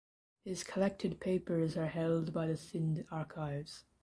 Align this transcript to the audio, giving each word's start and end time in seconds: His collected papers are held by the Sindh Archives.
His 0.43 0.63
collected 0.63 1.19
papers 1.19 1.77
are 1.77 1.85
held 1.85 2.33
by 2.33 2.47
the 2.47 2.57
Sindh 2.57 3.05
Archives. 3.11 3.83